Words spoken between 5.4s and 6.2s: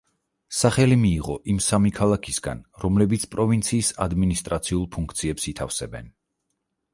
ითავსებენ.